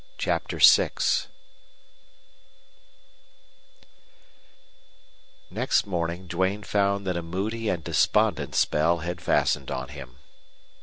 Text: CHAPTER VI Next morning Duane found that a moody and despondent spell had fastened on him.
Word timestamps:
CHAPTER 0.17 0.57
VI 0.57 0.89
Next 5.51 5.85
morning 5.85 6.25
Duane 6.25 6.63
found 6.63 7.05
that 7.05 7.15
a 7.17 7.21
moody 7.21 7.69
and 7.69 7.83
despondent 7.83 8.55
spell 8.55 9.01
had 9.05 9.21
fastened 9.21 9.69
on 9.69 9.89
him. 9.89 10.15